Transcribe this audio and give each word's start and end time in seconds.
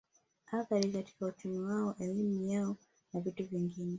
Athari 0.51 0.91
katika 0.91 1.25
uchumi 1.25 1.59
wao 1.59 1.95
elimu 1.99 2.41
yao 2.43 2.75
na 3.13 3.19
vitu 3.21 3.45
vingine 3.45 3.89